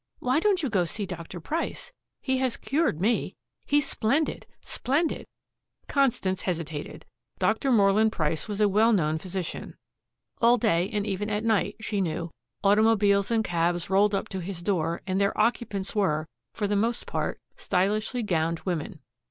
[0.17, 1.39] "Why don't you go to see Dr.
[1.39, 1.91] Price?
[2.23, 3.35] He has cured me.
[3.67, 5.27] He's splendid splendid."
[5.87, 7.05] Constance hesitated.
[7.37, 7.71] Dr.
[7.71, 9.75] Moreland Price was a well known physician.
[10.41, 12.31] All day and even at night, she knew,
[12.63, 17.05] automobiles and cabs rolled up to his door and their occupants were, for the most
[17.05, 19.01] part, stylishly gowned women.